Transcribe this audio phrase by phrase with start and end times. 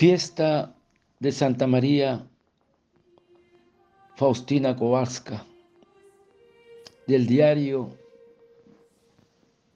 [0.00, 0.74] Fiesta
[1.18, 2.26] de Santa María
[4.16, 5.44] Faustina Kowalska
[7.06, 7.90] del diario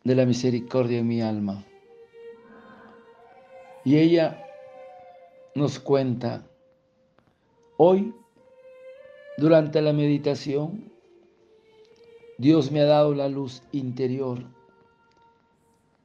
[0.02, 1.62] de la misericordia de mi alma.
[3.84, 4.42] Y ella
[5.54, 6.46] nos cuenta,
[7.76, 8.14] hoy,
[9.36, 10.90] durante la meditación,
[12.38, 14.42] Dios me ha dado la luz interior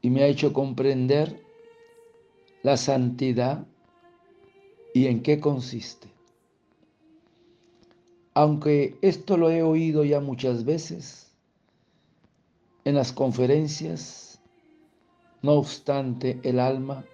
[0.01, 1.41] y me ha hecho comprender
[2.63, 3.65] la santidad
[4.93, 6.07] y en qué consiste.
[8.33, 11.31] Aunque esto lo he oído ya muchas veces
[12.85, 14.39] en las conferencias,
[15.41, 17.05] no obstante el alma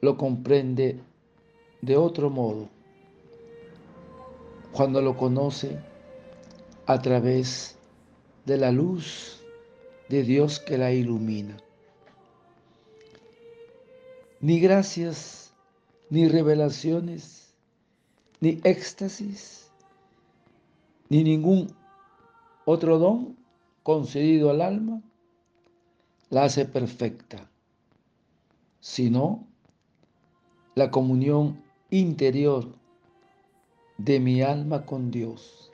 [0.00, 1.00] lo comprende
[1.82, 2.68] de otro modo
[4.72, 5.78] cuando lo conoce
[6.86, 7.76] a través
[8.44, 9.40] de la luz
[10.08, 11.56] de Dios que la ilumina.
[14.40, 15.45] Ni gracias,
[16.10, 17.54] ni revelaciones,
[18.40, 19.70] ni éxtasis,
[21.08, 21.74] ni ningún
[22.64, 23.36] otro don
[23.82, 25.02] concedido al alma
[26.30, 27.48] la hace perfecta,
[28.80, 29.46] sino
[30.74, 32.68] la comunión interior
[33.98, 35.70] de mi alma con Dios.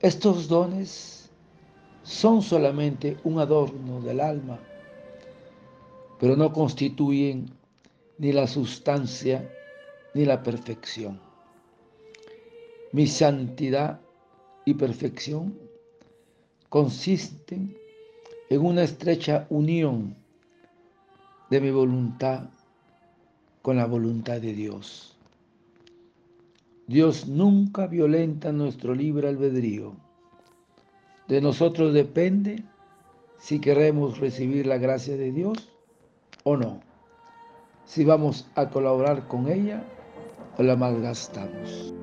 [0.00, 1.30] Estos dones
[2.02, 4.58] son solamente un adorno del alma,
[6.20, 7.46] pero no constituyen
[8.18, 9.50] ni la sustancia
[10.14, 11.20] ni la perfección.
[12.92, 14.00] Mi santidad
[14.64, 15.58] y perfección
[16.68, 17.76] consisten
[18.48, 20.16] en una estrecha unión
[21.50, 22.48] de mi voluntad
[23.62, 25.16] con la voluntad de Dios.
[26.86, 29.96] Dios nunca violenta nuestro libre albedrío.
[31.28, 32.62] De nosotros depende
[33.38, 35.70] si queremos recibir la gracia de Dios
[36.44, 36.93] o no.
[37.84, 39.82] Si vamos a colaborar con ella
[40.56, 41.94] o la malgastamos.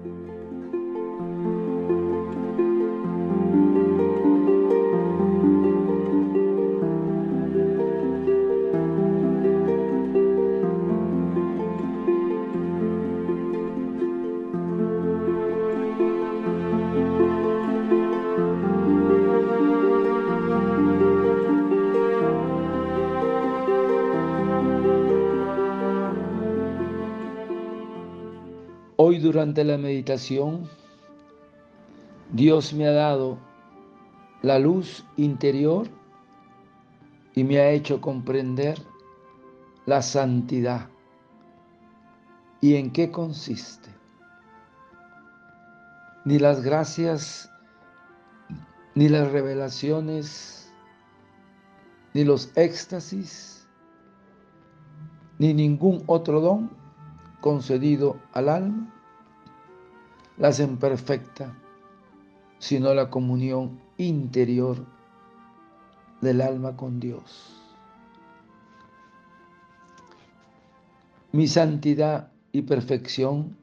[29.04, 30.70] Hoy durante la meditación,
[32.32, 33.40] Dios me ha dado
[34.44, 35.88] la luz interior
[37.34, 38.78] y me ha hecho comprender
[39.88, 40.88] la santidad
[42.62, 43.90] y en qué consiste.
[46.24, 47.52] Ni las gracias,
[48.94, 50.72] ni las revelaciones,
[52.14, 53.68] ni los éxtasis,
[55.40, 56.81] ni ningún otro don
[57.42, 58.94] concedido al alma,
[60.38, 61.54] la hacen perfecta,
[62.60, 64.86] sino la comunión interior
[66.22, 67.58] del alma con Dios.
[71.32, 73.58] Mi santidad y perfección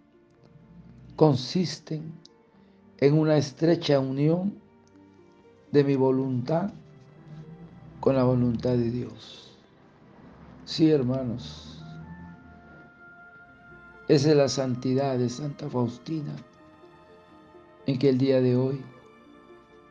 [1.16, 2.12] consisten
[2.98, 4.58] en una estrecha unión
[5.70, 6.72] de mi voluntad
[8.00, 9.56] con la voluntad de Dios.
[10.64, 11.77] Sí, hermanos,
[14.08, 16.34] es la santidad de Santa Faustina,
[17.86, 18.82] en que el día de hoy,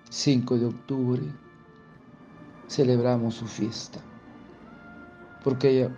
[0.09, 1.21] 5 de octubre,
[2.67, 3.99] celebramos su fiesta,
[5.43, 5.95] porque ella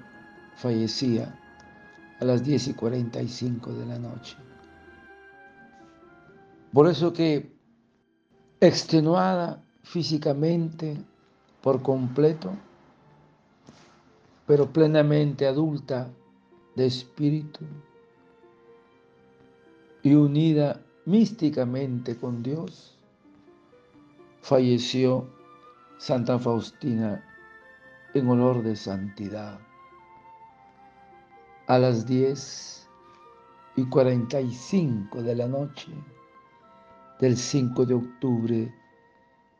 [0.57, 1.39] fallecía
[2.19, 4.35] a las 10 y 45 de la noche.
[6.73, 7.51] Por eso que
[8.59, 10.97] extenuada físicamente
[11.61, 12.51] por completo,
[14.45, 16.09] pero plenamente adulta
[16.75, 17.65] de espíritu,
[20.03, 22.97] y unida místicamente con Dios,
[24.41, 25.27] falleció
[25.97, 27.23] Santa Faustina
[28.13, 29.59] en honor de santidad.
[31.67, 32.87] A las 10
[33.75, 35.91] y 45 de la noche
[37.19, 38.73] del 5 de octubre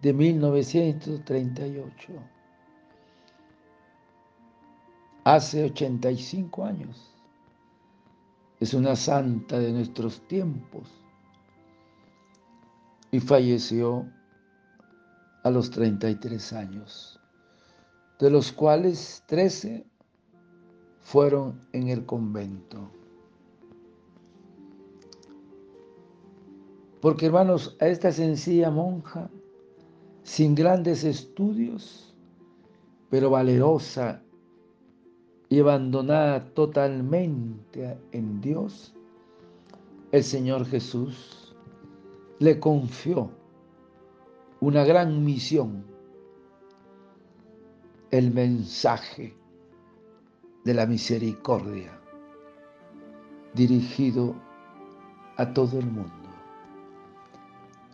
[0.02, 2.14] de 1938,
[5.26, 7.09] hace 85 años
[8.60, 10.90] es una santa de nuestros tiempos
[13.12, 14.06] y falleció
[15.44, 17.20] a los 33 años,
[18.20, 19.86] de los cuales 13
[21.00, 22.92] fueron en el convento.
[27.02, 29.30] Porque hermanos, a esta sencilla monja,
[30.24, 32.14] sin grandes estudios,
[33.10, 34.22] pero valerosa
[35.50, 38.94] y abandonada totalmente en Dios,
[40.12, 41.56] el Señor Jesús
[42.38, 43.32] le confió
[44.60, 45.84] una gran misión,
[48.12, 49.36] el mensaje
[50.66, 52.00] de la misericordia
[53.54, 54.36] dirigido
[55.38, 56.12] a todo el mundo.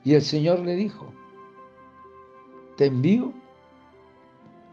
[0.03, 1.11] Y el Señor le dijo,
[2.75, 3.33] te envío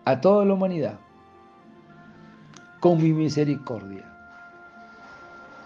[0.05, 0.99] a toda la humanidad
[2.83, 4.05] con mi misericordia.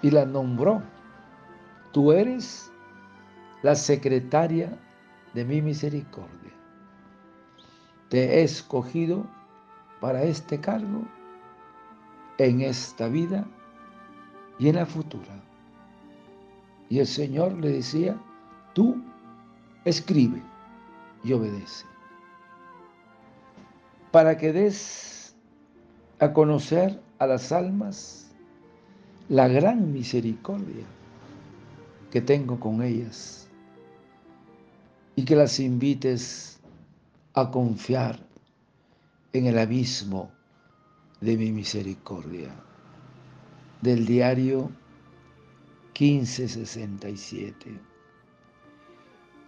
[0.03, 0.83] Y la nombró,
[1.91, 2.71] tú eres
[3.63, 4.79] la secretaria
[5.33, 6.53] de mi misericordia.
[8.11, 9.27] Te he escogido
[9.99, 11.05] para este cargo
[12.37, 13.47] en esta vida
[14.59, 15.43] y en la futura.
[16.91, 18.15] Y el Señor le decía,
[18.75, 19.03] tú
[19.87, 20.43] escribe
[21.25, 21.87] y obedece.
[24.13, 25.35] Para que des
[26.19, 28.31] a conocer a las almas
[29.29, 30.85] la gran misericordia
[32.11, 33.49] que tengo con ellas
[35.17, 36.61] y que las invites
[37.35, 38.19] a confiar
[39.33, 40.31] en el abismo
[41.21, 42.55] de mi misericordia.
[43.83, 44.71] Del diario
[45.99, 47.79] 1567.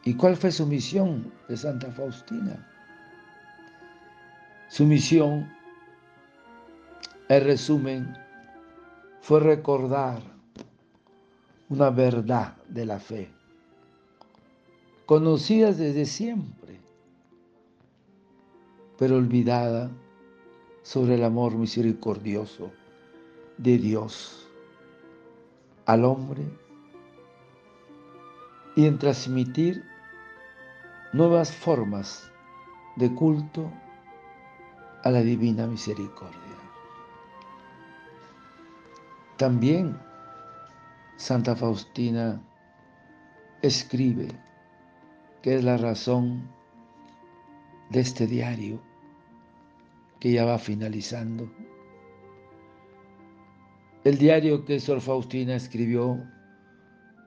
[0.04, 2.66] ¿Y cuál fue su misión de Santa Faustina?
[4.68, 5.50] Su misión,
[7.28, 8.16] en resumen,
[9.20, 10.22] fue recordar
[11.68, 13.30] una verdad de la fe,
[15.04, 16.80] conocida desde siempre,
[18.96, 19.90] pero olvidada
[20.82, 22.72] sobre el amor misericordioso
[23.58, 24.48] de Dios
[25.84, 26.42] al hombre
[28.74, 29.84] y en transmitir
[31.12, 32.30] nuevas formas
[32.96, 33.70] de culto
[35.04, 36.47] a la divina misericordia.
[39.38, 39.96] También
[41.16, 42.42] Santa Faustina
[43.62, 44.26] escribe
[45.42, 46.50] que es la razón
[47.90, 48.82] de este diario
[50.18, 51.48] que ya va finalizando.
[54.02, 56.20] El diario que Sor Faustina escribió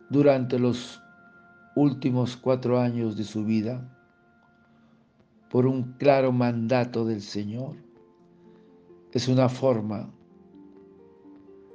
[0.09, 1.01] durante los
[1.77, 3.89] últimos cuatro años de su vida
[5.49, 7.77] por un claro mandato del Señor
[9.13, 10.11] es una forma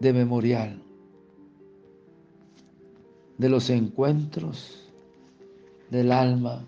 [0.00, 0.82] de memorial
[3.38, 4.90] de los encuentros
[5.90, 6.64] del alma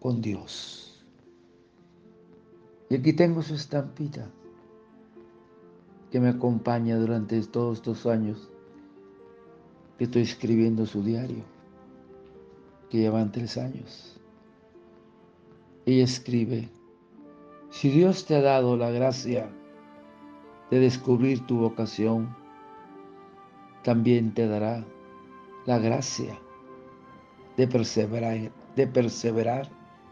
[0.00, 1.04] con Dios.
[2.88, 4.30] Y aquí tengo su estampita
[6.10, 8.48] que me acompaña durante todos estos años
[9.98, 11.44] que estoy escribiendo su diario,
[12.90, 14.20] que llevan tres años.
[15.84, 16.68] Ella escribe,
[17.70, 19.50] si Dios te ha dado la gracia
[20.70, 22.34] de descubrir tu vocación,
[23.82, 24.84] también te dará
[25.66, 26.38] la gracia
[27.56, 29.68] de perseverar,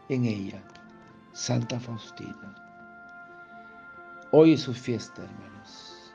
[0.08, 0.62] en ella.
[1.32, 2.54] Santa Faustina.
[4.30, 6.14] Hoy es su fiesta, hermanos.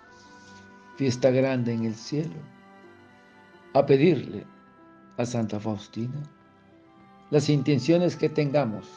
[0.96, 2.36] Fiesta grande en el cielo.
[3.74, 4.46] A pedirle
[5.18, 6.24] a Santa Faustina
[7.32, 8.88] las intenciones que tengamos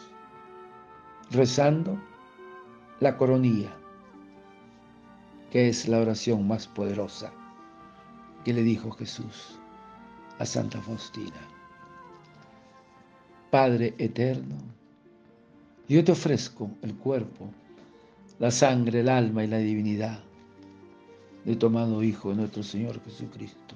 [1.30, 2.00] rezando
[3.00, 3.76] la coronilla,
[5.52, 7.30] que es la oración más poderosa
[8.42, 9.58] que le dijo Jesús
[10.38, 11.46] a Santa Faustina.
[13.50, 14.56] Padre eterno,
[15.90, 17.50] yo te ofrezco el cuerpo
[18.38, 20.20] la sangre, el alma y la divinidad
[21.44, 23.74] de tu amado Hijo, nuestro Señor Jesucristo,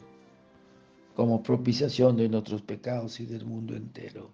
[1.15, 4.31] como propiciación de nuestros pecados y del mundo entero.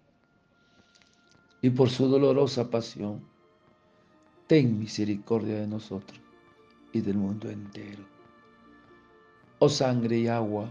[1.60, 3.20] Y por su dolorosa pasión,
[4.46, 6.21] ten misericordia de nosotros
[6.92, 8.04] y del mundo entero.
[9.58, 10.68] Oh sangre y agua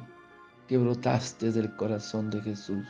[0.67, 2.85] que brotaste del corazón de Jesús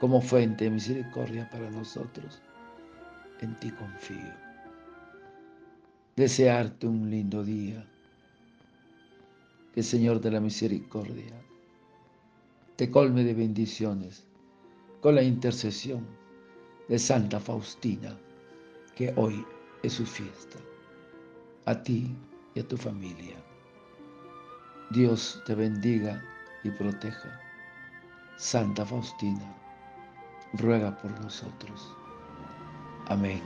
[0.00, 2.40] como fuente de misericordia para nosotros,
[3.40, 4.44] en ti confío
[6.16, 7.84] desearte un lindo día.
[9.72, 11.34] Que el Señor de la Misericordia
[12.76, 14.24] te colme de bendiciones
[15.00, 16.06] con la intercesión
[16.88, 18.16] de Santa Faustina,
[18.94, 19.44] que hoy
[19.82, 20.58] es su fiesta.
[21.66, 22.14] A ti
[22.54, 23.36] y a tu familia.
[24.90, 26.22] Dios te bendiga
[26.62, 27.40] y proteja.
[28.36, 29.54] Santa Faustina,
[30.54, 31.96] ruega por nosotros.
[33.08, 33.42] Amén.